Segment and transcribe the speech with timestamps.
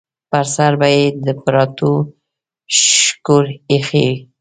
[0.29, 1.91] پر سر به یې د پراټو
[3.01, 4.15] شکور ایښی و.